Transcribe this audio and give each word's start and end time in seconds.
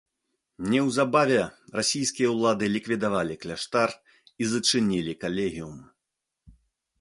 Неўзабаве 0.73 1.35
расійскія 1.79 2.31
ўлады 2.35 2.65
ліквідавалі 2.77 3.35
кляштар 3.45 3.89
і 4.45 4.49
зачынілі 4.55 5.13
калегіум. 5.27 5.77